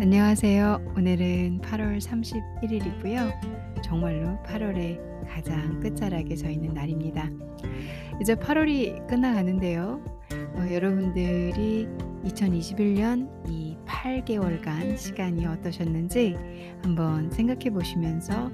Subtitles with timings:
[0.00, 0.94] 안녕하세요.
[0.96, 3.82] 오늘은 8월 31일이고요.
[3.82, 7.28] 정말로 8월의 가장 끝자락에 서 있는 날입니다.
[8.20, 10.00] 이제 8월이 끝나가는데요.
[10.54, 11.88] 어, 여러분들이
[12.24, 16.36] 2021년 이 8개월간 시간이 어떠셨는지
[16.84, 18.52] 한번 생각해 보시면서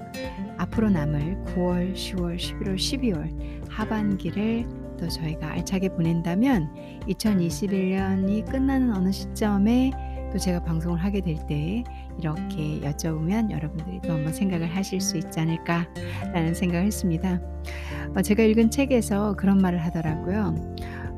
[0.57, 4.65] 앞으로 남을 9월, 10월, 11월, 12월 하반기를
[4.97, 9.91] 또 저희가 알차게 보낸다면 2021년이 끝나는 어느 시점에
[10.35, 11.81] 또 제가 방송을 하게 될 때
[12.19, 17.39] 이렇게 여쭤보면 여러분들이 또 한번 생각을 하실 수 있지 않을까라는 생각을 했습니다.
[18.13, 20.55] 어, 제가 읽은 책에서 그런 말을 하더라고요.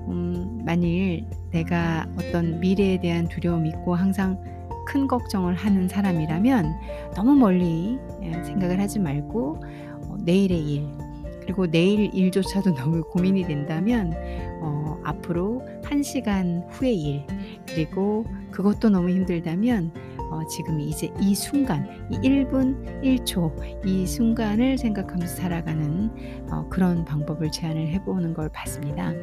[0.08, 4.40] 음, 만일 내가 어떤 미래에 대한 두려움이 있고 항상
[4.86, 6.76] 큰 걱정을 하는 사람이라면
[7.16, 9.64] 너무 멀리 예, 생각을 하지 말고
[10.10, 10.88] 어, 내일의 일,
[11.42, 14.14] 그리고 내일 일조차도 너무 고민이 된다면
[14.62, 17.28] 어, 앞으로 한 시간 후의 일
[17.66, 19.94] 그리고 그것도 너무 힘들다면
[20.30, 26.12] 어, 지금 이제 이 순간, 이 1분 1초 이 순간을 생각하면서 살아가는
[26.52, 29.14] 어, 그런 방법을 제안을 해보는 걸 봤습니다.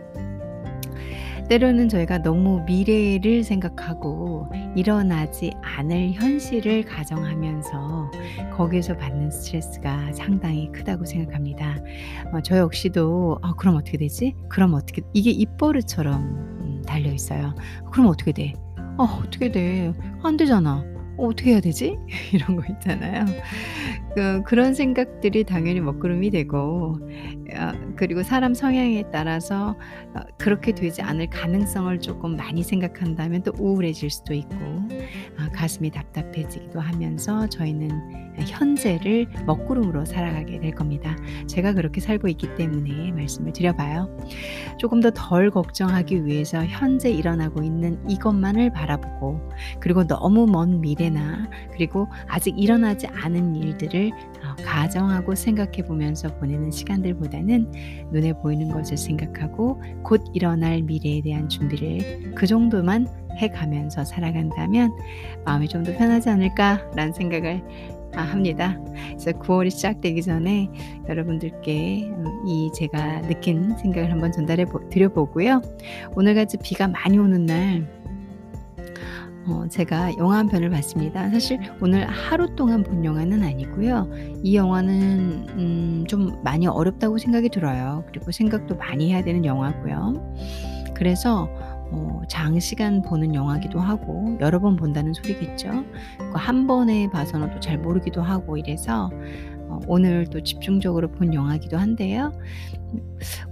[1.49, 8.11] 때로는 저희가 너무 미래를 생각하고 일어나지 않을 현실을 가정하면서
[8.57, 11.77] 거기에서 받는 스트레스가 상당히 크다고 생각합니다.
[12.33, 14.35] 어, 저 역시도 어, 그럼 어떻게 되지?
[14.49, 16.54] 그럼 어떻게 이게 입버릇처럼 음,
[16.85, 17.55] 달려 있어요.
[17.91, 18.53] 그럼 어떻게 돼?
[18.97, 19.93] 어, 어떻게 돼?
[20.23, 20.85] 안 되잖아.
[21.17, 21.97] 어, 어떻게 해야 되지?
[22.33, 23.25] 이런 거 있잖아요.
[24.15, 26.99] 그, 그런 생각들이 당연히 먹구름이 되고,
[27.57, 29.77] 어, 그리고 사람 성향에 따라서
[30.15, 34.89] 어, 그렇게 되지 않을 가능성을 조금 많이 생각한다면 또 우울해질 수도 있고, 어,
[35.53, 41.17] 가슴이 답답해지기도 하면서 저희는 현재를 먹구름으로 살아가게 될 겁니다.
[41.47, 44.17] 제가 그렇게 살고 있기 때문에 말씀을 드려봐요.
[44.79, 49.41] 조금 더 덜 걱정하기 위해서 현재 일어나고 있는 이것만을 바라보고,
[49.81, 57.73] 그리고 너무 먼 미래나, 그리고 아직 일어나지 않은 일들을 어, 가정하고 생각해 보면서 보내는 시간들보다는
[58.13, 63.07] 눈에 보이는 것을 생각하고 곧 일어날 미래에 대한 준비를 그 정도만
[63.39, 64.97] 해 가면서 살아간다면
[65.45, 67.63] 마음이 좀 더 편하지 않을까라는 생각을
[68.17, 68.79] 아, 합니다.
[69.09, 70.69] 그래서 9월이 시작되기 전에
[71.09, 75.61] 여러분들께 음, 이 제가 느낀 생각을 한번 전달해 드려보고요.
[76.15, 77.87] 오늘같이 비가 많이 오는 날
[79.47, 81.29] 어, 제가 영화 한 편을 봤습니다.
[81.29, 84.09] 사실 오늘 하루 동안 본 영화는 아니고요.
[84.43, 88.05] 이 영화는 음, 좀 많이 어렵다고 생각이 들어요.
[88.07, 90.37] 그리고 생각도 많이 해야 되는 영화고요.
[90.95, 91.49] 그래서
[91.91, 95.85] 어, 장시간 보는 영화기도 하고 여러 번 본다는 소리겠죠.
[96.35, 99.11] 한 번에 봐서는 또 잘 모르기도 하고 이래서
[99.69, 102.33] 어, 오늘 또 집중적으로 본 영화기도 한데요.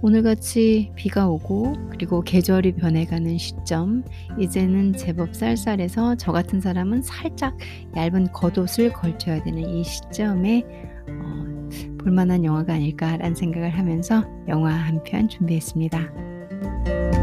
[0.01, 4.03] 오늘같이 비가 오고 그리고 계절이 변해가는 시점
[4.39, 7.57] 이제는 제법 쌀쌀해서 저 같은 사람은 살짝
[7.95, 10.63] 얇은 겉옷을 걸쳐야 되는 이 시점에
[11.09, 11.69] 어,
[11.99, 17.22] 볼만한 영화가 아닐까라는 생각을 하면서 영화 한 편 준비했습니다.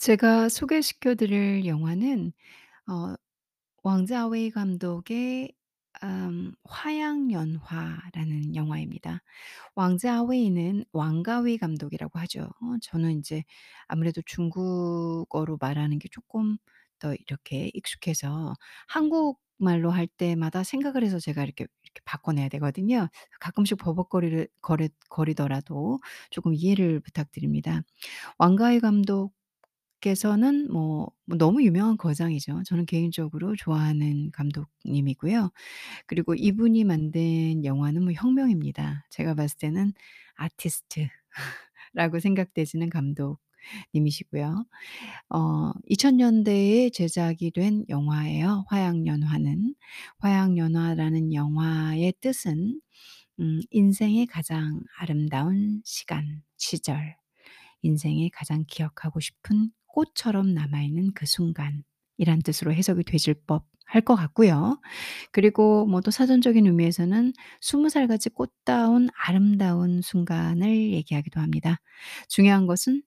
[0.00, 2.32] 제가 소개시켜 드릴 영화는
[2.88, 3.14] 어
[3.84, 5.52] 왕자웨이 감독의
[6.04, 9.22] 음 화양연화라는 영화입니다.
[9.76, 12.42] 왕자웨이는 왕가위 감독이라고 하죠.
[12.62, 13.44] 어 저는 인제
[13.88, 16.58] 아무래도 중국어로 말하는 게 쪼끔
[17.00, 18.54] 더 이렇게 익숙해서
[18.88, 23.08] 한국말로 할 때마다 생각을 해서 제가 이렇게 이렇게 바꿔내야 되거든요.
[23.40, 26.00] 가끔씩 버벅거리를 거리 거리더라도
[26.30, 27.82] 쪼금 이해를 부탁드립니다.
[28.38, 29.32] 왕가위 감독
[30.00, 32.62] 께서는 뭐뭐 너무 유명한 거장이죠.
[32.66, 35.50] 저는 개인적으로 좋아하는 감독님이고요.
[36.06, 39.06] 그리고 이분이 만든 영화는 뭐 혁명입니다.
[39.10, 39.92] 제가 봤을 때는
[40.36, 41.10] 아티스트라고
[42.22, 44.66] 생각되시는 감독님이시고요.
[45.30, 49.74] 어 2000 년대에 제작이 된 영화예요, 화양연화는.
[50.18, 52.80] 화양연화라는 영화의 뜻은
[53.40, 57.16] 음 인생의 가장 아름다운 시간, 시절,
[57.82, 61.82] 인생의 가장 기억하고 싶은 꽃처럼 남아있는 그 순간
[62.18, 64.80] 이란 뜻으로 해석이 되실 법할 것 같고요.
[65.32, 71.80] 그리고 뭐 또 사전적인 의미에서는 20 살같이 꽃다운 아름다운 순간을 얘기하기도 합니다.
[72.28, 73.02] 중요한 것은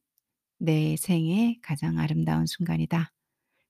[0.59, 3.11] "내 생애 가장 아름다운 순간이다.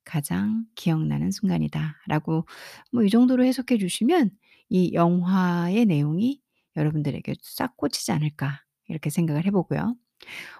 [0.05, 2.45] 가장 기억나는 순간이다."라고
[2.93, 4.31] 뭐 이 정도로 해석해 주시면
[4.69, 6.41] 이 영화의 내용이
[6.75, 9.95] 여러분들에게 싹 꽂히지 않을까 이렇게 생각을 해 보고요.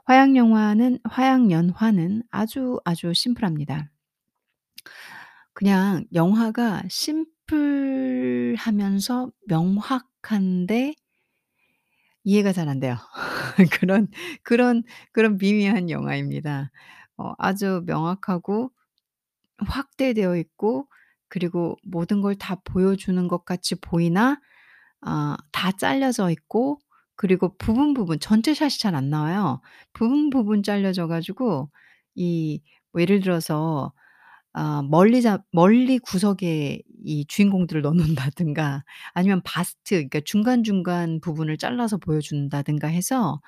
[0.05, 3.89] 화양연화는 화양 연화는 아주 아주 심플합니다.
[5.53, 7.71] 그냥 영화가 심플하면서
[9.47, 10.93] 명확한데
[12.23, 12.95] 이해가 잘 안 돼요.
[13.81, 14.07] 그런
[14.43, 16.71] 그런 그런 미미한 영화입니다.
[17.17, 18.71] 어 아주 명확하고
[19.59, 20.87] 확대되어 있고
[21.29, 24.39] 그리고 모든 걸 다 보여주는 것 같이 보이나
[25.01, 26.79] 아 다 잘려져 있고
[27.15, 29.61] 그리고 부분, 부분 전체 샷이 잘 안 나와요.
[29.93, 31.69] 부분, 부분 잘려져 가지고
[32.15, 32.61] 이
[32.93, 33.91] 뭐 예를 들어서
[34.53, 38.83] 아 멀리 잡 멀리 구석에 이 주인공들을 넣어 놓는다든가
[39.13, 43.41] 아니면 바스트 그러니까 중간중간 부분을 잘라서 보여 준다든가 해서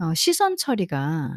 [0.00, 1.30] 어 시선 처리가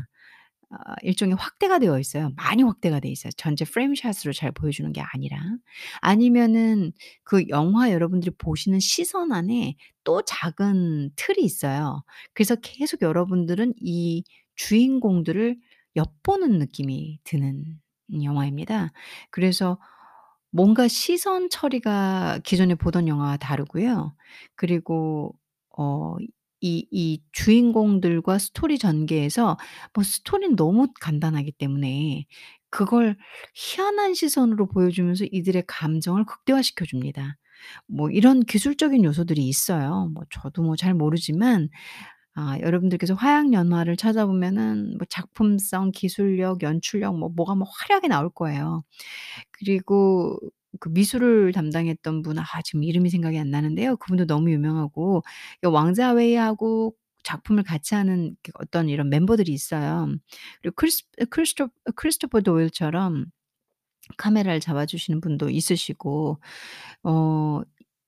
[0.70, 2.32] 아 일종의 확대가 되어 있어요.
[2.36, 3.32] 많이 확대가 돼 있어요.
[3.38, 5.40] 전체 프레임샷으로 잘 보여주는 게 아니라.
[6.02, 6.92] 아니면은
[7.24, 12.04] 그 영화 여러분들이 보시는 시선 안에 또 작은 틀이 있어요.
[12.34, 14.24] 그래서 계속 여러분들은 이
[14.56, 15.58] 주인공들을
[15.96, 17.64] 엿보는 느낌이 드는
[18.24, 18.92] 영화입니다.
[19.32, 19.80] 그래서
[20.52, 24.16] 뭔가 시선 처리가 기존에 보던 영화와 다르고요.
[24.56, 25.36] 그리고
[25.78, 26.16] 어
[26.62, 29.58] 이 이 주인공들과 스토리 전개에서
[29.94, 32.26] 뭐 스토리는 너무 간단하기 때문에
[32.70, 33.18] 그걸
[33.56, 37.38] 희한한 시선으로 보여주면서 이들의 감정을 극대화시켜 줍니다.
[37.88, 40.10] 뭐 이런 기술적인 요소들이 있어요.
[40.14, 41.70] 뭐 저도 뭐 잘 모르지만
[42.36, 48.84] 아 여러분들께서 화양 연화를 찾아보면은 뭐 작품성, 기술력, 연출력 뭐 뭐가 뭐 화려하게 나올 거예요.
[49.52, 50.40] 그리고
[50.80, 53.98] 그 미술을 담당했던 분 아 지금 이름이 생각이 안 나는데요.
[53.98, 55.24] 그분도 너무 유명하고
[55.64, 56.94] 이 왕자웨이하고
[57.24, 60.08] 작품을 같이 하는 그 어떤 이런 멤버들이 있어요.
[60.62, 63.26] 그리고 크리스 크리스토 크리스토퍼 도일처럼
[64.18, 66.40] 카메라를 잡아 주시는 분도 있으시고
[67.04, 67.62] 어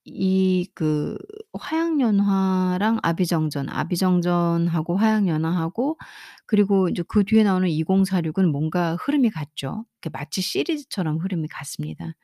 [0.04, 1.16] 이 그
[1.58, 5.98] 화양연화랑 아비정전, 아비정전하고 화양연화하고
[6.46, 9.84] 그리고 이제 그 뒤에 나오는 2046은 뭔가 흐름이 같죠.
[10.00, 12.14] 그 마치 시리즈처럼 흐름이 같습니다.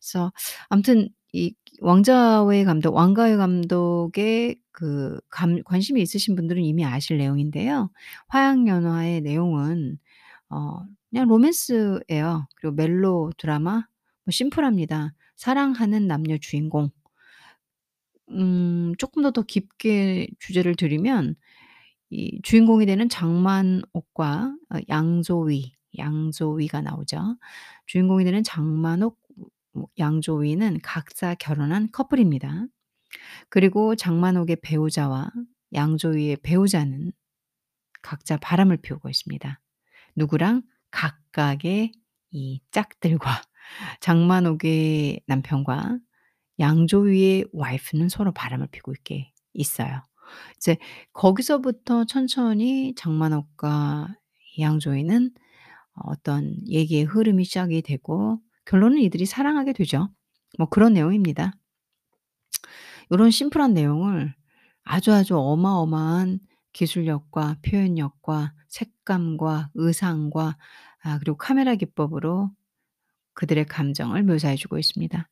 [0.00, 0.32] 그래서
[0.68, 7.90] 아무튼 이 왕자의 감독 왕가의 감독의 그 감 관심이 있으신 분들은 이미 아실 내용인데요.
[8.28, 9.98] 화양연화의 내용은
[10.50, 10.80] 어
[11.10, 12.48] 그냥 로맨스예요.
[12.56, 13.72] 그리고 멜로 드라마
[14.24, 15.14] 뭐 심플합니다.
[15.36, 16.90] 사랑하는 남녀 주인공.
[18.30, 21.36] 음 쪼끔 더 더 깊게 주제를 들이면
[22.10, 27.38] 이 주인공이 되는 장만옥과 어 양조위, 양조위가 나오죠.
[27.86, 29.18] 주인공이 되는 장만옥
[29.74, 32.66] 뭐 양조위는 각자 결혼한 커플입니다.
[33.50, 35.30] 그리고 장만옥의 배우자와
[35.74, 37.12] 양조위의 배우자는
[38.02, 39.60] 각자 바람을 피우고 있습니다.
[40.16, 40.62] 누구랑?
[40.92, 41.92] 각각의
[42.32, 43.42] 이 짝들과
[44.00, 45.98] 장만옥의 남편과
[46.58, 50.02] 양조위의 와이프는 서로 바람을 피우고 있게 있어요.
[50.56, 50.76] 이제
[51.12, 54.08] 거기서부터 천천히 장만옥과
[54.60, 55.30] 양조위는
[55.94, 60.10] 어떤 얘기의 흐름이 시작이 되고 결론은 이들이 사랑하게 되죠.
[60.58, 61.52] 뭐 그런 내용입니다.
[63.12, 64.34] 요런 심플한 내용을
[64.84, 66.40] 아주 아주 어마어마한
[66.72, 70.56] 기술력과 표현력과 색감과 의상과
[71.02, 72.50] 아 그리고 카메라 기법으로
[73.34, 75.28] 그들의 감정을 묘사해 주고 있습니다.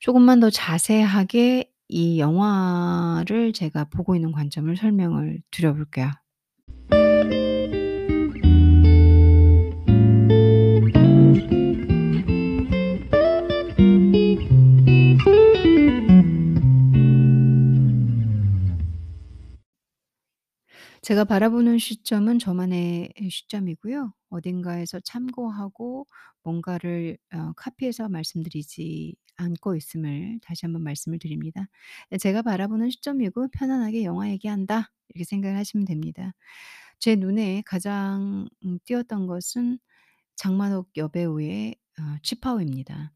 [0.00, 6.10] 조금만 더 자세하게 이 영화를 제가 보고 있는 관점을 설명을 드려 볼게요.
[21.06, 24.12] 제가 바라보는 시점은 저만의 시점이고요.
[24.28, 26.04] 어딘가에서 참고하고
[26.42, 31.68] 뭔가를 어 카피해서 말씀드리지 않고 있음을 다시 한번 말씀을 드립니다.
[32.10, 36.32] 네 제가 바라보는 시점이고 '편안하게 영화 얘기한다.' 이렇게 생각을 하시면 됩니다.
[36.98, 39.78] 제 눈에 가장 음 띄었던 것은
[40.36, 43.12] 장만옥 여배우의 어 치파오입니다.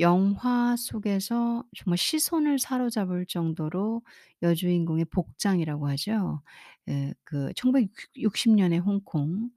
[0.00, 4.02] 영화 속에서 정말 시선을 사로잡을 정도로
[4.42, 6.42] 여주인공의 복장이라고 하죠.
[6.88, 9.50] 예 그 1960 년의 홍콩을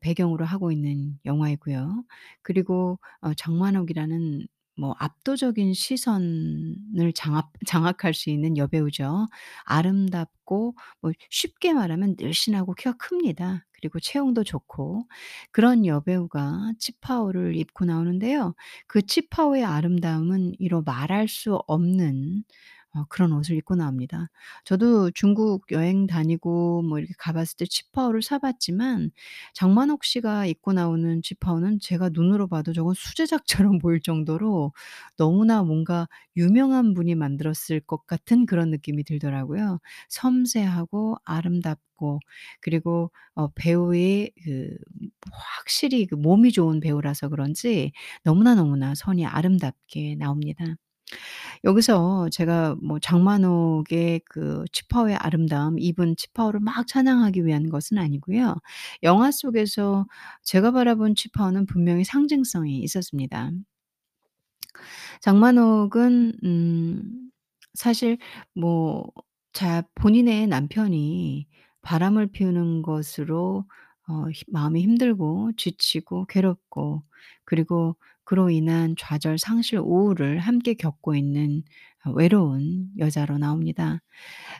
[0.00, 2.04] 배경으로 하고 있는 영화이고요.
[2.42, 9.28] 그리고 어 장만옥이라는 뭐 압도적인 시선을 장압 장악할 수 있는 여배우죠.
[9.64, 13.64] 아름답고 뭐 쉽게 말하면 늘씬하고 키가 큽니다.
[13.84, 15.06] 그리고 체형도 좋고
[15.52, 18.54] 그런 여배우가 치파오를 입고 나오는데요.
[18.86, 22.44] 그 치파오의 아름다움은 이루 말할 수 없는
[22.94, 24.28] 어 그런 옷을 입고 나옵니다.
[24.64, 29.10] 저도 중국 여행 다니고 뭐 이렇게 가 봤을 때 치파오를 사 봤지만
[29.54, 34.72] 장만옥 씨가 입고 나오는 치파오는 제가 눈으로 봐도 저건 수제작처럼 보일 정도로
[35.16, 39.80] 너무나 뭔가 유명한 분이 만들었을 것 같은 그런 느낌이 들더라고요.
[40.08, 42.20] 섬세하고 아름답고
[42.60, 44.76] 그리고 어 배우의 그
[45.32, 47.92] 확실히 그 몸이 좋은 배우라서 그런지
[48.24, 50.64] 너무나 너무나 선이 아름답게 나옵니다.
[51.64, 58.56] 여기서 제가 뭐 장만옥의 그 치파오의 아름다움, 입은 치파오를 막 찬양하기 위한 것은 아니고요.
[59.02, 60.06] 영화 속에서
[60.42, 63.50] 제가 바라본 치파오는 분명히 상징성이 있었습니다.
[65.20, 67.30] 장만옥은 음
[67.74, 68.18] 사실
[68.54, 69.04] 뭐
[69.54, 71.46] 자 본인의 남편이
[71.82, 73.64] 바람을 피우는 것으로
[74.08, 77.04] 어히 마음이 힘들고 지치고 괴롭고
[77.44, 77.94] 그리고
[78.24, 81.62] 그로 인한 좌절, 상실, 우울을 함께 겪고 있는
[82.04, 84.00] 어 외로운 여자로 나옵니다.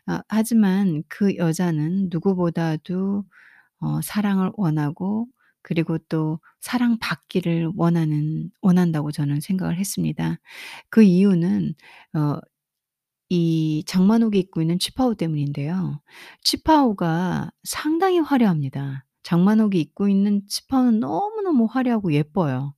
[0.06, 3.24] 아 하지만 그 여자는 누구보다도
[3.80, 5.28] 어 사랑을 원하고
[5.62, 10.38] 그리고 또 사랑받기를 원하는 원한다고 저는 생각을 했습니다.
[10.90, 11.74] 그 이유는
[12.14, 12.40] 어
[13.30, 16.00] 이 장만옥이 입고 있는 치파오 때문인데요.
[16.42, 19.06] 치파오가 상당히 화려합니다.
[19.22, 22.74] 장만옥이 입고 있는 치파오는 너무너무 화려하고 예뻐요.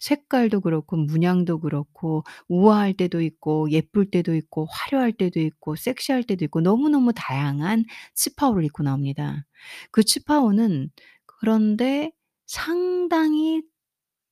[0.00, 6.44] 색깔도 그렇고 문양도 그렇고 우아할 때도 있고 예쁠 때도 있고 화려할 때도 있고 섹시할 때도
[6.46, 9.44] 있고 너무너무 다양한 치파오를 입고 나옵니다.
[9.90, 10.90] 그 치파오는
[11.26, 12.12] 그런데
[12.46, 13.62] 상당히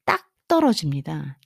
[0.05, 1.39] 딱 떨어집니다.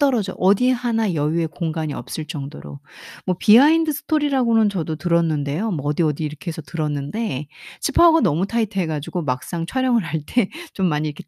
[0.00, 2.80] 딱 떨어져 어디 하나 여유의 공간이 없을 정도로.
[3.26, 5.70] 뭐 behind story라고는 저도 들었는데요.
[5.70, 7.46] 뭐 어디 어디 이렇게 해서 들었는데
[7.80, 11.24] 치파오가 너무 타이트해 가지고 막상 촬영을 할 때 좀 많이 이렇게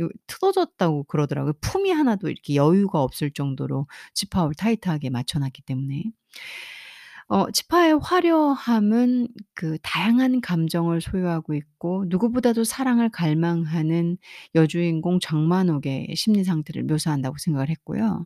[0.00, 1.54] 요 뜯어졌다고 그러더라고요.
[1.60, 6.04] 품이 하나도 이렇게 여유가 없을 정도로 치파오를 타이트하게 맞춰 놨기 때문에.
[7.28, 14.16] 어 치파오의 화려함은 그 다양한 감정을 소유하고 있고 누구보다도 사랑을 갈망하는
[14.54, 18.24] 여주인공 장만옥의 심리 상태를 묘사한다고 생각을 했고요.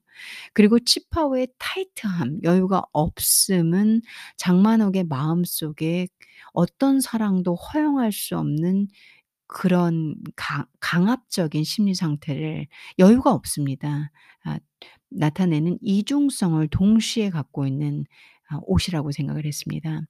[0.55, 4.03] 그리고 치파오의 타이트함, 여유가 없음은
[4.39, 6.09] 장만옥의 마음속에
[6.53, 8.89] 어떤 사랑도 허용할 수 없는
[9.47, 12.67] 그런 강 강압적인 심리 상태를
[12.99, 14.11] 여유가 없습니다.
[14.45, 14.59] 아
[15.11, 20.03] 나타내는 이중성을 동시에 갖고 있는 아 옷이라고 생각을 했습니다.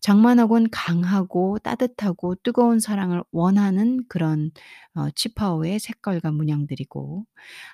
[0.00, 4.50] 장만옥은 강하고 따뜻하고 뜨거운 사랑을 원하는 그런
[4.94, 7.24] 어 치파오의 색깔과 문양들이고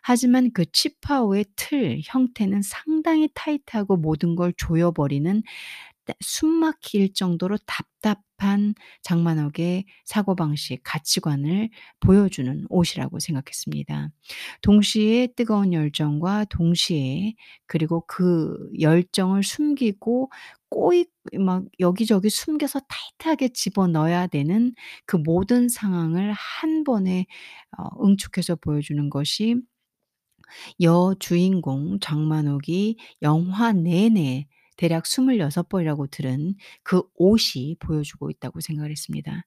[0.03, 5.43] 하지만 그 치파오의 틀, 형태는 상당히 타이트하고 모든 걸 조여 버리는
[6.05, 14.11] 따숨 막힐 정도로 답답 한 장만옥의 사고방식, 가치관을 보여주는 옷이라고 생각했습니다.
[14.63, 17.35] 동시에 뜨거운 열정과 동시에
[17.67, 20.31] 그리고 그 열정을 숨기고
[20.69, 21.07] 꼬이
[21.39, 24.75] 막 여기저기 숨겨서 타이트하게 집어넣어야 되는
[25.07, 27.27] 그 모든 상황을 한 번에
[27.79, 29.57] 어 응축해서 보여주는 것이
[30.83, 34.47] 여 주인공 장만옥이 영화 내내
[34.77, 39.45] 대략 26 번이라고 들은 그 옷이 보여주고 있다고 생각을 했습니다.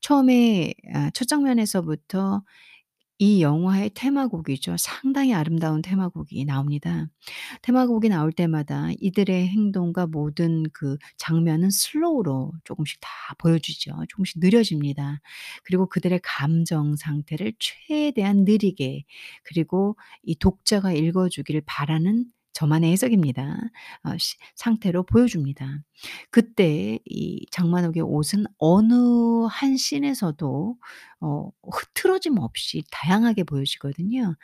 [0.00, 2.42] 처음에 아첫 장면에서부터
[3.20, 4.76] 이 영화의 테마곡이죠.
[4.78, 7.08] 상당히 아름다운 테마곡이 나옵니다.
[7.62, 13.08] 테마곡이 나올 때마다 이들의 행동과 모든 그 장면은 슬로우로 조금씩 다
[13.38, 13.92] 보여주죠.
[14.08, 15.20] 조금씩 느려집니다.
[15.64, 19.02] 그리고 그들의 감정 상태를 최대한 느리게
[19.42, 23.56] 그리고 이 독자가 읽어 주기를 바라는 저만의 해석입니다.
[24.04, 25.80] 어 시 상태로 보여줍니다.
[26.30, 28.94] 그때 이 장만옥의 옷은 어느
[29.50, 30.76] 한 씬에서도
[31.20, 34.36] 어 흐트러짐 없이 다양하게 보여지거든요.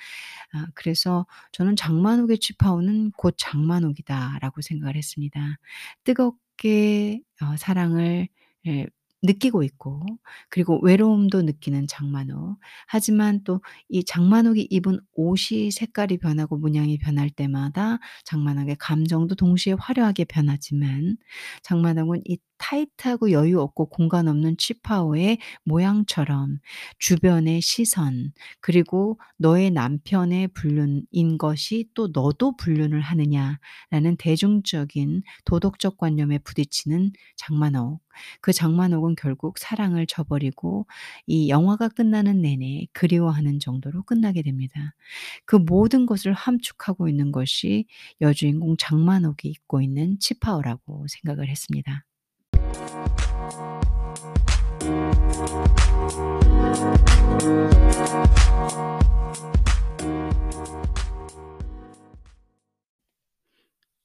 [0.52, 5.58] 아 그래서 저는 '장만옥의 치파오는 곧 장만옥이다.'라고 생각을 했습니다.
[6.04, 8.28] 뜨겁게 어 사랑을
[8.66, 8.86] 예
[9.24, 10.04] 느끼고 있고
[10.50, 12.58] 그리고 외로움도 느끼는 장만옥.
[12.88, 20.24] 하지만 또 이 장만옥이 입은 옷이 색깔이 변하고 문양이 변할 때마다 장만옥의 감정도 동시에 화려하게
[20.24, 21.16] 변하지만
[21.62, 26.58] 장만옥은 이 타이트하고 여유 없고 공간 없는 치파오의 모양처럼
[26.98, 37.12] 주변의 시선 그리고 '너의 남편의 불륜인 것이 또 너도 불륜을 하느냐.'라는 대중적인 도덕적 관념에 부딪히는
[37.36, 38.00] 장만옥.
[38.40, 40.86] 그 장만옥은 결국 사랑을 저버리고
[41.26, 44.94] 이 영화가 끝나는 내내 그리워하는 정도로 끝나게 됩니다.
[45.44, 47.86] 그 모든 것을 함축하고 있는 것이
[48.20, 52.04] 여주인공 장만옥이 입고 있는 치파오라고 생각을 했습니다.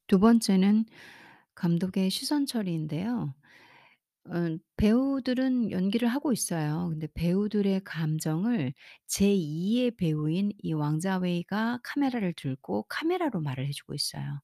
[0.07, 0.85] 두 번째는
[1.53, 3.35] 감독의 시선 처리인데요.
[4.25, 6.89] 어 배우들은 연기를 하고 있어요.
[6.91, 8.73] 근데 배우들의 감정을
[9.07, 14.41] 제2 의 배우인 이 왕 자웨이가 카메라를 들고 카메라로 말을 해 주고 있어요.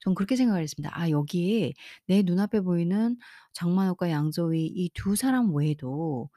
[0.00, 0.90] 전 그렇게 생각을 했습니다.
[0.98, 1.74] '아 여기에
[2.06, 3.16] 내 눈앞에 보이는
[3.52, 6.30] 장만옥과 양조위 이두 사람 외에도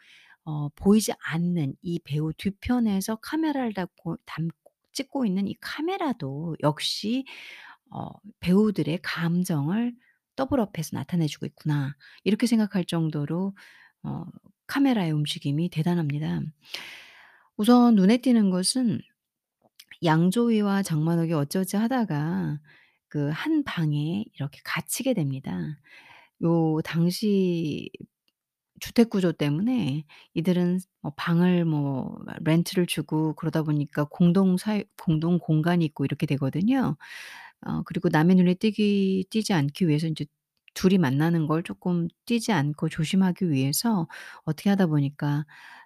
[0.45, 4.55] 어 보이지 않는 이 배우 뒤편에서 카메라를 담고 담고
[4.93, 7.25] 찍고 있는 이 카메라도 역시
[7.91, 9.93] 어 '배우들의 감정을
[10.49, 13.55] 더블업해서 나타내 주고 있구나.' 이렇게 생각할 정도로
[14.03, 14.25] 어
[14.67, 16.41] 카메라의 움직임이 대단합니다.
[17.57, 18.99] 우선 눈에 띄는 것은
[20.03, 22.59] 양조위와 장만옥이 어쩌지하다가
[23.07, 25.77] 그 한 방에 이렇게 갇히게 됩니다.
[26.43, 27.89] 요 당시
[28.81, 30.05] 주택 구조 때문에
[30.35, 36.97] 이들은 뭐 방을 뭐 렌트를 주고 그러다 보니까 공동 사유 공동 공간이 있고 이렇게 되거든요.
[37.65, 40.25] 어 그리고 남의 눈에 띄기 띄지 않기 위해서 인제
[40.73, 44.07] 둘이 만나는 걸 쪼끔 띄지 않고 조심하기 위해서
[44.45, 45.45] 어떻게 하다 보니까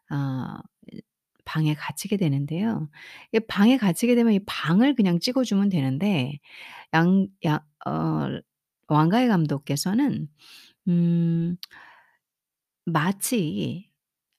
[0.10, 0.60] 아
[0.94, 1.02] 이
[1.46, 2.90] 방에 갇히게 되는데요.
[3.34, 6.40] 이 방에 갇히게 되면 이 방을 그냥 찍어 주면 되는데
[6.96, 8.30] 양 양 어
[8.90, 10.30] 왕가희 감독께서는
[10.90, 11.58] 음
[12.86, 13.90] 마치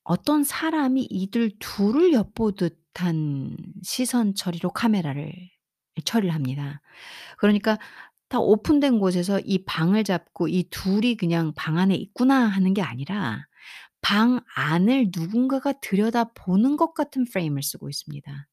[0.05, 5.33] 어떤 사람이 이들 둘을 엿보듯한 시선 처리로 카메라를
[6.05, 6.81] 처리를 합니다.
[7.39, 7.79] 그러니까
[8.29, 13.47] 다 오픈된 곳에서 이 방을 잡고 '이 둘이 그냥 방 안에 있구나.' 하는 게 아니라
[14.03, 18.49] 방 안을 누군가가 들여다보는 것 같은 프레임을 쓰고 있습니다.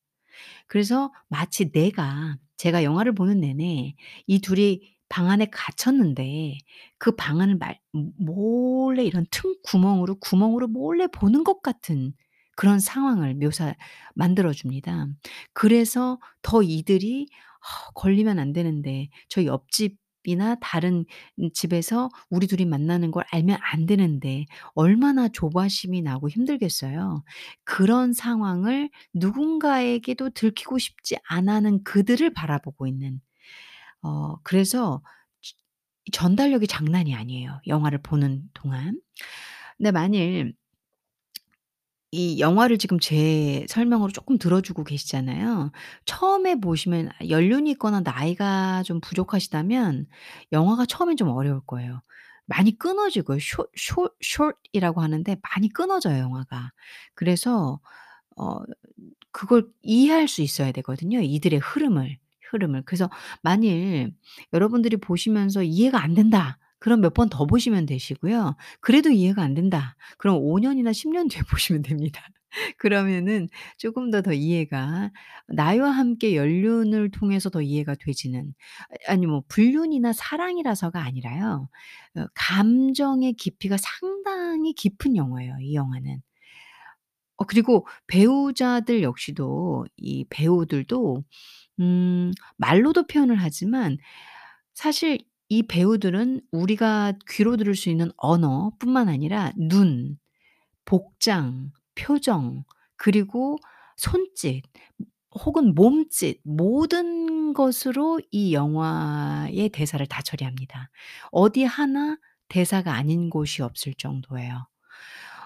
[0.68, 3.96] 그래서 마치 내가 제가 영화를 보는 내내
[4.28, 6.58] 이 둘이 방 안에 갇혔는데
[6.98, 12.14] 그 방 안을 말모 몰래 이런 틈 구멍으로 구멍으로 몰래 보는 것 같은
[12.56, 13.74] 그런 상황을 묘사
[14.16, 15.08] 만들어 줍니다.
[15.54, 17.28] 그래서 더 이들이
[17.62, 21.06] '아 걸리면 안 되는데 저 옆집이나 다른
[21.40, 24.46] 음 집에서 우리 둘이 만나는 걸 알면 안 되는데
[24.76, 27.24] 얼마나 조바심이 나고 힘들겠어요.'
[27.66, 33.22] 그런 상황을 누군가에게도 들키고 싶지 않아 하는 그들을 바라보고 있는
[34.04, 35.02] 어 그래서
[36.14, 39.00] 전달력이 장난이 아니에요 영화를 보는 동안.
[39.78, 40.54] 근데 만일
[42.14, 45.72] 이 영화를 지금 제 설명으로 쪼끔 들어 주고 계시잖아요.
[46.06, 50.06] 처음에 보시면 아 연륜이 있거나 나이가 좀 부족하시다면
[50.52, 52.02] 영화가 처음엔 좀 어려울 거예요.
[52.46, 53.40] 많이 끊어지고요.
[53.40, 56.72] 쇼쇼 short이라고 하는데 많이 끊어져요 영화가.
[57.16, 57.80] 그래서
[58.38, 58.60] 어
[59.32, 62.18] 그걸 이해할 수 있어야 되거든요 이들의 흐름을,
[62.52, 62.84] 흐름을.
[62.86, 63.10] 그래서
[63.44, 64.14] 만일
[64.54, 68.56] 여러분들이 보시면서 '이해가 안 된다.' 그럼 몇 번 더 보시면 되시고요.
[68.82, 72.22] '그래도 이해가 안 된다.' 그럼 5 년이나 10년 뒤에 보시면 됩니다.
[72.78, 75.12] 그러면은 쪼금 더 더 이해가
[75.48, 78.54] 나이와 함께 연륜을 통해서 더 이해가 되지는
[79.08, 81.70] 아 아니 뭐 불륜이나 사랑이라서가 아니라요.
[82.18, 86.22] 어 감정의 깊이가 상당히 깊은 영화예요 이 영화는.
[87.38, 91.24] 어 그리고 배우자들 역시도 이 배우들도
[91.82, 93.98] 음 말로도 표현을 하지만
[94.74, 95.20] 사실
[95.54, 100.18] 이 배우들은 우리가 귀로 들을 수 있는 언어뿐만 아니라 눈,
[100.86, 102.64] 복장, 표정
[102.98, 103.58] 그리고
[103.98, 104.64] 손짓
[105.46, 110.90] 혹은 몸짓 모든 것으로 이 영화의 대사를 다 처리합니다.
[111.32, 112.18] 어디 하나
[112.50, 114.68] 대사가 아닌 곳이 없을 정도예요.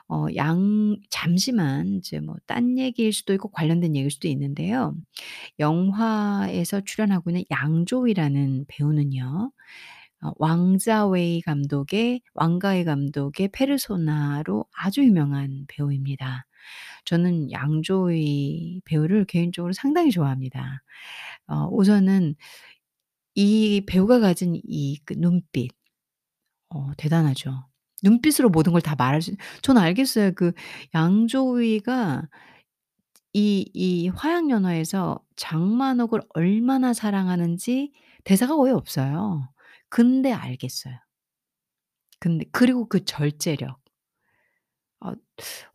[0.09, 4.95] 어 양 잠시만 이제 뭐 딴 얘기일 수도 있고 관련된 얘기일 수도 있는데요.
[5.59, 9.51] 영화에서 출연하고 있는 양조위라는 배우는요.
[10.23, 16.45] 어 왕자웨이 감독의 왕가희 감독의 페르소나로 아주 유명한 배우입니다.
[17.05, 20.83] 저는 양조위 배우를 개인적으로 상당히 좋아합니다.
[21.47, 22.35] 어 우선은
[23.35, 25.71] 이 배우가 가진 이 그 눈빛
[26.69, 27.65] 어 대단하죠.
[28.03, 29.31] 눈빛으로 모든 걸 다 말할 수
[29.63, 30.31] 저는 알겠어요.
[30.35, 30.53] 그
[30.95, 32.23] 양조위가
[33.33, 37.91] 이 이 화양연화에서 장만옥을 얼마나 사랑하는지
[38.23, 39.49] 대사가 거의 없어요.
[39.89, 40.95] 근데 알겠어요.
[42.19, 43.79] 근데 그리고 그 절제력.
[44.99, 45.13] 어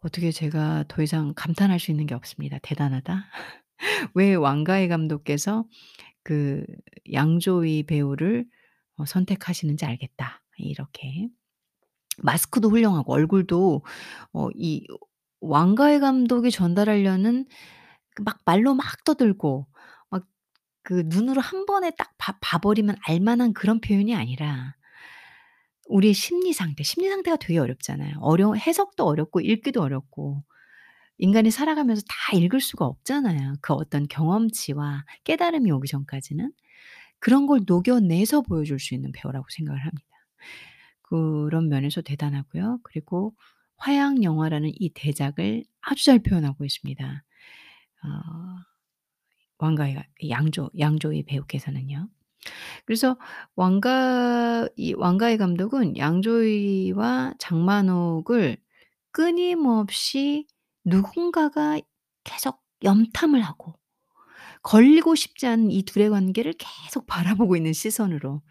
[0.01, 2.59] 어떻게 제가 더 이상 감탄할 수 있는 게 없습니다.
[2.63, 3.27] 대단하다.
[4.15, 5.67] 왜 왕가희 감독께서
[6.25, 6.65] 그
[7.13, 8.47] 양조위 배우를
[8.97, 10.43] 어 선택하시는지 알겠다.
[10.59, 11.29] 이렇게.
[12.19, 13.83] 마스크도 훌륭하고 얼굴도
[14.35, 14.87] 어 이
[15.43, 17.47] 왕가희 감독이 전달하려는
[18.17, 19.72] 그 막 말로 막 떠들고 막
[20.83, 24.75] 그 눈으로 한 번에 딱 봐 봐 버리면 알 만한 그런 표현이 아니라
[25.89, 28.17] 우리의 심리 상태, 심리 상태가 되게 어렵잖아요.
[28.21, 30.43] 어려 해석도 어렵고 읽기도 어렵고
[31.19, 33.55] 인간이 살아가면서 다 읽을 수가 없잖아요.
[33.63, 36.53] 그 어떤 경험치와 깨달음이 오기 전까지는.
[37.21, 40.09] 그런 걸 녹여내서 보여줄 수 있는 배우라고 생각을 합니다.
[41.03, 42.81] 그런 면에서 대단하고요.
[42.85, 43.35] 그리고
[43.77, 47.25] 화양 영화라는 이 대작을 아주 잘 표현하고 있습니다.
[48.05, 48.09] 어
[49.63, 52.09] 왕가희가 양조 양조위 배우께서는요.
[52.87, 53.17] 그래서
[53.57, 58.59] 왕가 이 왕가희 감독은 양조위와 장만옥을
[59.13, 60.47] 끊임없이
[60.85, 61.81] 누군가가
[62.25, 63.75] 계속 염탐을 하고
[64.63, 68.43] 걸리고 싶지 않은 이 둘의 관계를 계속 바라보고 있는 시선으로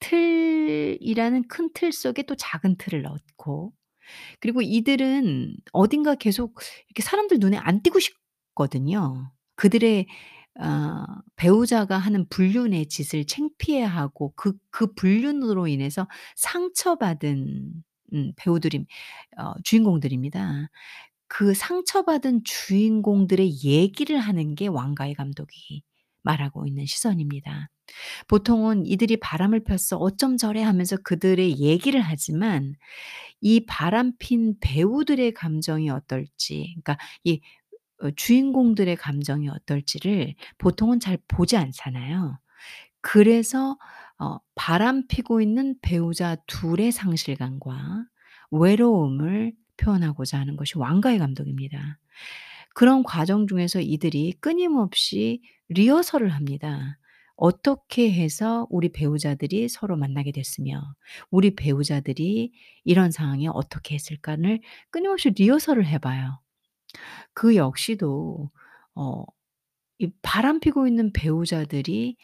[0.00, 3.72] 틀이라는 큰 틀 속에 또 작은 틀을 넣고
[4.40, 9.32] 그리고 이들은 어딘가 계속 이렇게 사람들 눈에 안 띄고 싶거든요.
[9.56, 10.06] 그들의
[10.60, 11.04] 어
[11.36, 17.72] 배우자가 하는 불륜의 짓을 창피해하고 그 그 불륜으로 인해서 상처받은
[18.14, 18.86] 음 배우들이
[19.38, 20.68] 어 주인공들입니다.
[21.28, 25.82] 그 상처받은 주인공들의 얘기를 하는 게 왕가희 감독이
[26.22, 27.68] 말하고 있는 시선입니다.
[28.28, 29.96] 보통은 이들이 바람을 폈어.
[29.98, 32.74] 어쩜 저래 하면서 그들의 얘기를 하지만
[33.40, 37.40] 이 바람핀 배우들의 감정이 어떨지 그러니까 이
[38.02, 42.38] 어 주인공들의 감정이 어떨지를 보통은 잘 보지 않잖아요.
[43.02, 43.78] 그래서
[44.18, 48.04] 어 바람 피고 있는 배우자 둘의 상실감과
[48.52, 51.98] 외로움을 표현하고자 하는 것이 왕가희 감독입니다.
[52.74, 56.98] 그런 과정 중에서 이들이 끊임없이 리허설을 합니다.
[57.36, 60.82] 어떻게 해서 우리 배우자들이 서로 만나게 됐으며
[61.30, 62.52] 우리 배우자들이
[62.84, 64.60] 이런 상황에 어떻게 했을까를
[64.90, 66.41] 끊임없이 리허설을 해 봐요.
[67.34, 68.50] 그 역시도
[68.94, 69.24] 어
[69.98, 72.16] 이 바람 피고 있는 배우자들이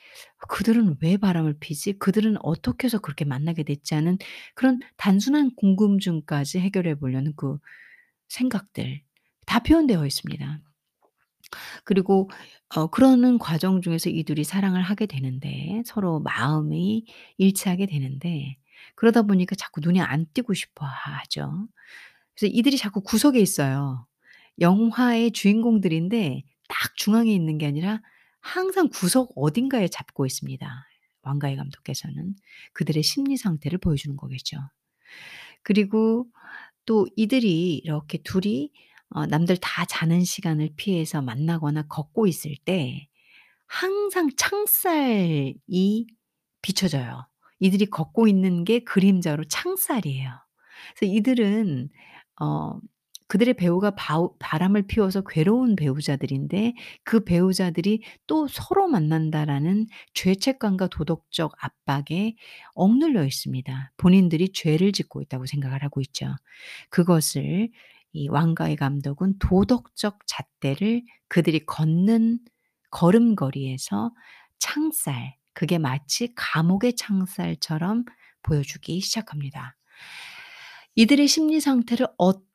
[0.48, 1.94] '그들은 왜 바람을 피지?
[1.98, 4.18] 그들은 어떻게 해서 그렇게 만나게 됐지?' 하는
[4.54, 7.58] 그런 단순한 궁금증까지 해결해 보려는 그
[8.28, 9.02] 생각들
[9.46, 10.60] 다 표현되어 있습니다.
[11.84, 12.30] 그리고
[12.74, 17.04] 어 그러는 과정 중에서 이 둘이 사랑을 하게 되는데 서로 마음이
[17.38, 18.56] 일치하게 되는데
[18.94, 21.68] 그러다 보니까 자꾸 눈에 안 띄고 싶어 하죠.
[22.36, 24.07] 그래서 이들이 자꾸 구석에 있어요.
[24.60, 28.00] 영화의 주인공들인데 딱 중앙에 있는 게 아니라
[28.40, 30.86] 항상 구석 어딘가에 잡고 있습니다.
[31.22, 32.34] 왕가희 감독께서는
[32.72, 34.58] 그들의 심리 상태를 보여주는 거겠죠.
[35.62, 36.26] 그리고
[36.86, 38.72] 또 이들이 이렇게 둘이
[39.10, 43.08] 어 남들 다 자는 시간을 피해서 만나거나 걷고 있을 때
[43.66, 46.06] 항상 창살이
[46.62, 47.26] 비춰져요.
[47.60, 50.30] 이들이 걷고 있는 게 그림자로 창살이에요.
[50.96, 51.88] 그래서 이들은
[52.40, 52.78] 어
[53.28, 62.34] 그들의 배우가 바우 바람을 피워서 괴로운 배우자들인데 그 배우자들이 또 서로 만난다라는 죄책감과 도덕적 압박에
[62.74, 63.92] 억눌려 있습니다.
[63.98, 66.34] 본인들이 죄를 짓고 있다고 생각을 하고 있죠.
[66.88, 67.70] 그것을
[68.12, 72.40] 이 왕가희 감독은 도덕적 잣대를 그들이 걷는
[72.90, 74.12] 걸음걸이에서
[74.58, 78.04] 창살 그게 마치 감옥의 창살처럼
[78.42, 79.76] 보여주기 시작합니다.
[80.94, 82.47] 이들의 심리 상태를 어떤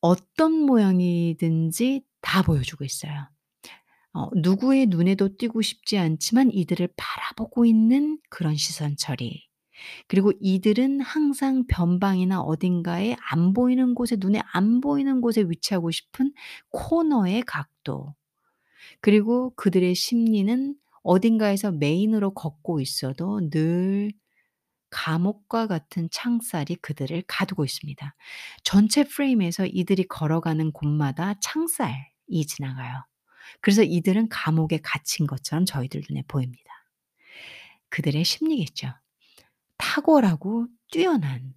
[0.00, 3.28] 어떤 모양이든지 다 보여주고 있어요.
[4.14, 9.46] 어 누구의 눈에도 띄고 싶지 않지만 이들을 바라보고 있는 그런 시선 처리.
[10.06, 16.32] 그리고 이들은 항상 변방이나 어딘가에 안 보이는 곳에 눈에 안 보이는 곳에 위치하고 싶은
[16.70, 18.14] 코너의 각도.
[19.00, 24.12] 그리고 그들의 심리는 어딘가에서 메인으로 걷고 있어도 늘
[24.92, 28.14] 감옥과 같은 창살이 그들을 가두고 있습니다.
[28.62, 33.04] 전체 프레임에서 이들이 걸어가는 곳마다 창살이 지나가요.
[33.60, 36.70] 그래서 이들은 감옥에 갇힌 것처럼 저희들 눈에 보입니다.
[37.88, 38.94] 그들의 심리겠죠.
[39.78, 41.54] 탁월하고 뛰어난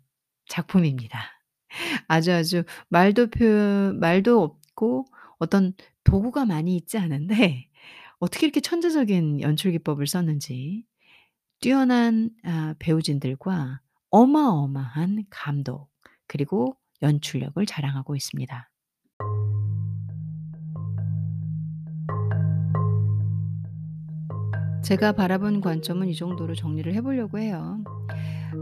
[0.48, 1.21] 작품입니다.
[2.08, 5.06] 아주, 아주 말도 표현 말도 없고
[5.38, 7.69] 어떤 도구가 많이 있지 않은데
[8.19, 10.86] 어떻게 이렇게 천재적인 연출 기법을 썼는지
[11.60, 15.89] 뛰어난 아 배우진들과 어마어마한 감독
[16.28, 18.70] 그리고 연출력을 자랑하고 있습니다.
[24.84, 27.84] 제가 바라본 관점은 이 정도로 정리를 해 보려고 해요.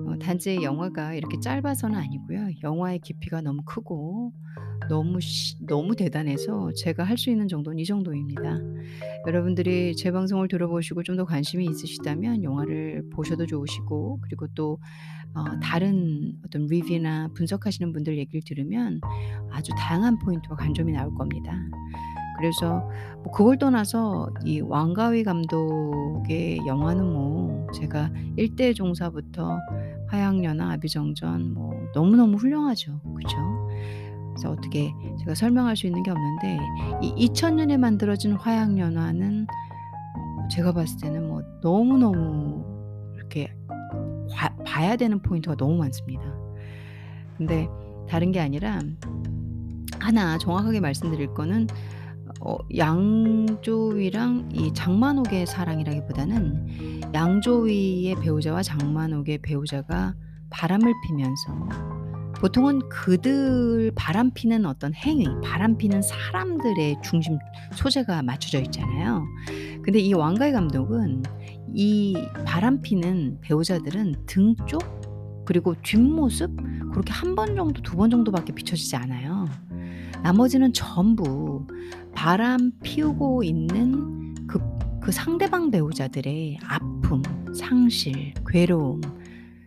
[0.07, 2.47] 어 단지 영화가 이렇게 짧아서는 아니고요.
[2.63, 4.31] 영화의 깊이가 너무 크고
[4.89, 8.59] 너무 시 너무 대단해서 제가 할 수 있는 정도는 이 정도입니다.
[9.27, 14.79] 여러분들이 제 방송을 들어보시고 좀 더 관심이 있으시다면 영화를 보셔도 좋으시고 그리고 또
[15.35, 19.01] 어 다른 어떤 리뷰나 분석하시는 분들 얘기를 들으면
[19.51, 21.53] 아주 다양한 포인트와 관점이 나올 겁니다.
[22.37, 22.87] 그래서
[23.23, 29.59] 뭐 그걸 떠나서 이 왕가위 감독의 영화는 뭐 제가 일대 종사부터
[30.09, 32.99] 화양연화, 아비정전 뭐 너무너무 훌륭하죠.
[33.15, 33.62] 그죠?
[34.33, 36.59] 그래서 어떻게 제가 설명할 수 있는 게 없는데
[37.01, 39.47] 이 2000 년에 만들어진 화양연화는
[40.17, 42.65] 어 제가 봤을 때는 뭐 너무너무
[43.15, 43.55] 이렇게
[44.31, 46.23] 과 봐야 되는 포인트가 너무 많습니다.
[47.37, 47.67] 근데
[48.09, 48.79] 다른 게 아니라
[49.99, 51.67] 하나 정확하게 말씀드릴 거는
[52.41, 60.15] 어 양조위랑 이 장만옥의 사랑이라기보다는 양조위의 배우자와 장만옥의 배우자가
[60.49, 62.02] 바람을 피면서
[62.43, 67.39] 보통은 그들 바람피는 어떤 행위, 바람피는 사람들의 중심
[67.73, 69.25] 소재가 맞춰져 있잖아요.
[69.81, 71.23] 근데 이 왕가의 감독은
[71.73, 74.81] 이 바람피는 배우자들은 등 쪽
[75.45, 76.51] 그리고 뒷모습
[76.91, 79.47] 그렇게 한 번 정도 두 번 정도밖에 비춰지지 않아요.
[80.21, 81.65] 나머지는 전부
[82.13, 84.59] 바람 피우고 있는 그,
[85.01, 87.21] 그 상대방 배우자들의 아픔,
[87.55, 88.99] 상실, 괴로움,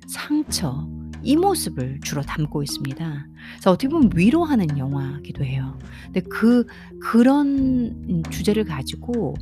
[0.07, 0.87] 상처,
[1.27, 3.27] 이 모습을 주로 담고 있습니다.
[3.55, 5.77] 그래서 어떻게 보면 위로하는 영화기도 해요.
[6.05, 6.65] 근데 그,
[7.01, 9.35] 그런 주제를 가지고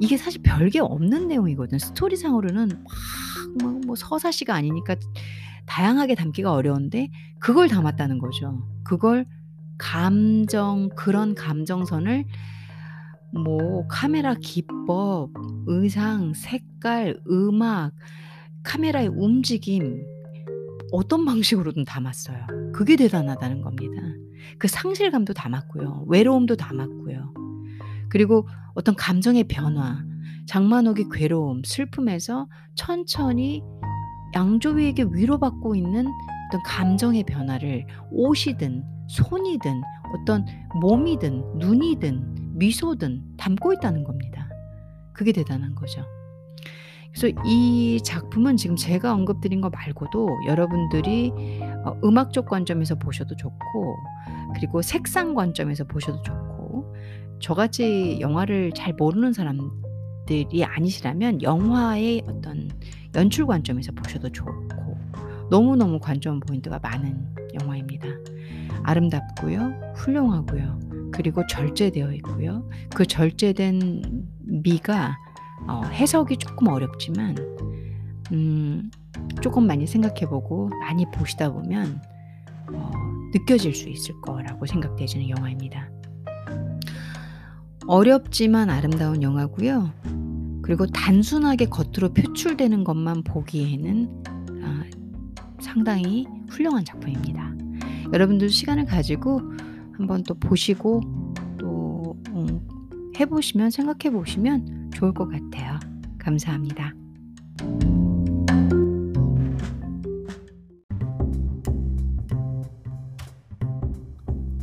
[0.00, 1.78] 이게 사실 별게 없는 내용이거든.
[1.78, 2.82] 스토리상으로는 막,
[3.60, 4.96] 뭐, 뭐 서사시가 아니니까
[5.66, 8.66] 다양하게 담기가 어려운데 그걸 담았다는 거죠.
[8.82, 9.26] 그걸
[9.76, 12.24] 감정 그런 감정선을
[13.34, 15.28] 뭐 카메라 기법,
[15.66, 17.92] 의상, 색깔, 음악,
[18.62, 20.02] 카메라의 움직임
[20.92, 22.46] 어떤 방식으로든 담았어요.
[22.72, 24.02] 그게 대단하다는 겁니다.
[24.58, 26.06] 그 상실감도 담았고요.
[26.08, 27.34] 외로움도 담았고요.
[28.08, 30.02] 그리고 어떤 감정의 변화,
[30.46, 33.62] 장만옥의 괴로움, 슬픔에서 천천히
[34.34, 36.06] 양조위에게 위로받고 있는
[36.48, 39.82] 어떤 감정의 변화를 옷이든 손이든
[40.14, 40.44] 어떤
[40.80, 44.48] 몸이든 눈이든 미소든 담고 있다는 겁니다.
[45.12, 46.04] 그게 대단한 거죠.
[47.18, 51.32] 그래서 이 작품은 지금 제가 언급드린 거 말고도 여러분들이
[51.84, 53.96] 어, 음악적 관점에서 보셔도 좋고
[54.54, 56.94] 그리고 색상 관점에서 보셔도 좋고
[57.40, 62.70] 저같이 영화를 잘 모르는 사람들이 아니시라면 영화의 어떤
[63.16, 64.96] 연출 관점에서 보셔도 좋고
[65.50, 68.06] 너무너무 관점 포인트가 많은 영화입니다.
[68.84, 69.92] 아름답고요.
[69.96, 70.78] 훌륭하고요.
[71.12, 72.68] 그리고 절제되어 있고요.
[72.94, 74.02] 그 절제된
[74.62, 75.16] 미가
[75.66, 77.36] 어, 해석이 조금 어렵지만
[78.32, 78.90] 음,
[79.42, 82.00] 조금 많이 생각해보고 많이 보시다 보면
[82.72, 82.90] 어,
[83.32, 85.90] 느껴질 수 있을 거라고 생각되지는 영화입니다.
[87.86, 89.92] 어렵지만 아름다운 영화고요.
[90.62, 94.24] 그리고 단순하게 겉으로 표출되는 것만 보기에는
[94.62, 94.84] 아,
[95.60, 97.54] 상당히 훌륭한 작품입니다.
[98.12, 99.40] 여러분들 시간을 가지고
[99.92, 101.00] 한번 또 보시고
[101.58, 102.60] 또 음,
[103.18, 105.78] 해보시면 생각해 보시면 좋을 것 같아요.
[106.18, 106.92] 감사합니다.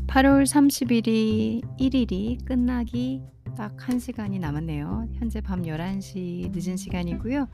[0.08, 3.21] 8월 30일이 1일이 끝나기
[3.58, 5.08] 딱 1시간이 남았네요.
[5.13, 7.48] 현재 밤 11시 늦은 시간이고요.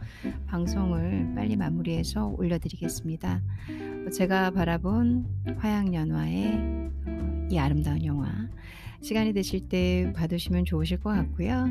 [0.48, 3.44] 방송을 빨리 마무리해서 올려드리겠습니다.
[4.12, 5.26] 제가 바라본
[5.60, 8.40] 화양연화의 어, 이 아름다운 영화
[9.02, 11.66] 시간이 되실 때 봐두시면 좋으실 것 같고요.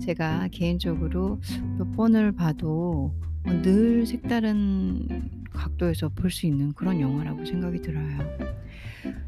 [0.00, 1.40] 제가 개인적으로
[1.78, 3.12] 몇 번을 봐도
[3.62, 8.18] 늘 색다른 각도에서 볼 수 있는 그런 영화라고 생각이 들어요.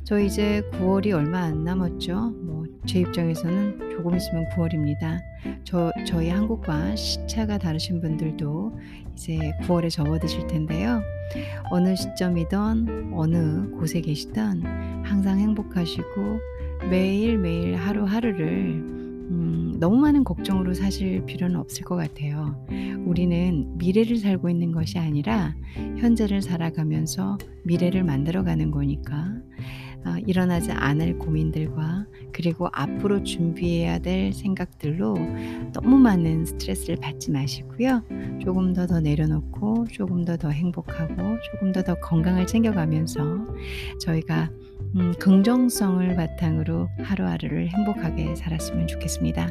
[0.05, 2.31] 저 이제 9월이 얼마 안 남았죠.
[2.31, 5.19] 뭐 제 입장에서는 조금 있으면 9월입니다.
[5.65, 8.79] 저 저희 한국과 시차가 다르신 분들도
[9.13, 11.03] 이제 9월에 접어드실 텐데요.
[11.71, 14.63] 어느 시점이든 어느 곳에 계시든
[15.05, 16.41] 항상 행복하시고
[16.91, 18.49] 매일매일 하루하루를
[19.31, 22.67] 음, 너무 많은 걱정으로 사실 필요는 없을 것 같아요.
[23.05, 25.55] 우리는 미래를 살고 있는 것이 아니라
[25.99, 29.88] 현재를 살아가면서 미래를 만들어가는 거니까 어,
[30.27, 35.17] 일어나지 않을 고민들과 그리고 앞으로 준비해야 될 생각들로
[35.73, 38.03] 너무 많은 스트레스를 받지 마시고요.
[38.41, 41.15] 조금 더 더 내려놓고 조금 더 더 행복하고
[41.53, 43.21] 조금 더 더 건강을 챙겨가면서
[44.01, 44.51] 저희가
[44.97, 49.51] 음, 긍정성을 바탕으로 하루하루를 행복하게 살았으면 좋겠습니다.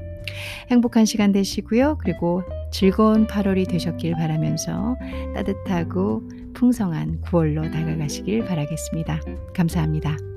[0.71, 1.97] 행복한 시간 되시고요.
[1.99, 2.41] 그리고
[2.71, 4.97] 즐거운 8월이 되셨길 바라면서
[5.35, 9.19] 따뜻하고 풍성한 9월로 다가가시길 바라겠습니다.
[9.53, 10.36] 감사합니다.